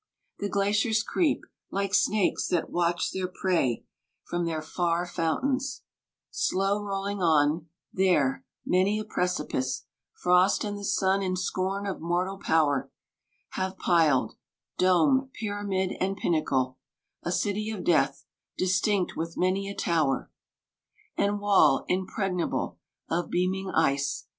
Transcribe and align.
The 0.39 0.49
glaciers 0.49 1.03
creep 1.03 1.43
Like 1.69 1.93
snakes 1.93 2.47
that 2.47 2.71
watch 2.71 3.11
their 3.11 3.27
prey, 3.27 3.83
from 4.23 4.45
their 4.45 4.63
far 4.63 5.05
fountains, 5.05 5.83
Slow 6.31 6.81
rolling 6.81 7.21
on; 7.21 7.67
there, 7.93 8.43
many 8.65 8.97
a 8.97 9.03
precipice, 9.05 9.85
Frost 10.13 10.63
and 10.63 10.75
the 10.75 10.83
Sun 10.85 11.21
in 11.21 11.35
scorn 11.35 11.85
of 11.85 12.01
mortal 12.01 12.39
power 12.39 12.89
Have 13.49 13.77
piled: 13.77 14.33
dome, 14.79 15.29
pyramid, 15.35 15.95
and 15.99 16.17
pinnacle, 16.17 16.79
A 17.21 17.31
city 17.31 17.69
of 17.69 17.83
death, 17.83 18.25
distinct 18.57 19.15
with 19.15 19.37
many 19.37 19.69
a 19.69 19.75
tower 19.75 20.31
181 21.17 21.29
And 21.29 21.39
wall 21.39 21.85
impregnable 21.87 22.79
of 23.07 23.29
beaming 23.29 23.69
ice. 23.69 24.25